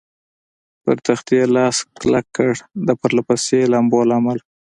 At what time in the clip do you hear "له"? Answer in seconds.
4.09-4.13